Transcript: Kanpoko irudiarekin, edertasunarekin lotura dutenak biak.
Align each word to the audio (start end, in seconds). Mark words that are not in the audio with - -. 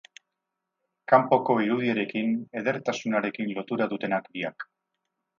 Kanpoko 1.11 1.55
irudiarekin, 1.65 2.31
edertasunarekin 2.61 3.53
lotura 3.59 3.89
dutenak 3.93 4.31
biak. 4.39 4.67